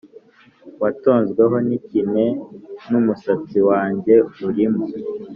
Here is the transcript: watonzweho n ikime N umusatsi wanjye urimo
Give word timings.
watonzweho 0.81 1.55
n 1.67 1.69
ikime 1.77 2.25
N 2.89 2.91
umusatsi 2.99 3.57
wanjye 3.69 4.13
urimo 4.47 4.85